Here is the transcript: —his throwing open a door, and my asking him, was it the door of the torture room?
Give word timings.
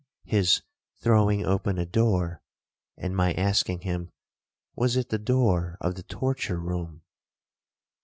—his 0.25 0.63
throwing 0.99 1.45
open 1.45 1.77
a 1.77 1.85
door, 1.85 2.41
and 2.97 3.15
my 3.15 3.33
asking 3.33 3.81
him, 3.81 4.11
was 4.75 4.97
it 4.97 5.09
the 5.09 5.19
door 5.19 5.77
of 5.79 5.93
the 5.93 6.01
torture 6.01 6.57
room? 6.57 7.03